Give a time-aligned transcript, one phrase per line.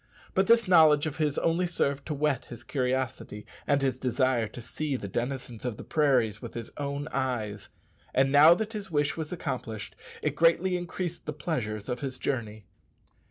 [0.33, 4.59] But this knowledge of his only served to whet his curiosity and his desire to
[4.59, 7.69] see the denizens of the prairies with his own eyes;
[8.11, 12.65] and now that his wish was accomplished, it greatly increased the pleasures of his journey.